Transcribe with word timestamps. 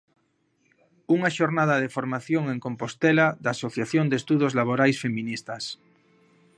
Unha 1.15 1.29
xornada 1.37 1.75
de 1.83 1.91
formación 1.95 2.43
en 2.53 2.57
Compostela 2.65 3.25
da 3.43 3.51
Asociación 3.55 4.05
de 4.07 4.15
Estudos 4.21 4.55
laborais 4.59 4.97
feministas. 5.03 5.63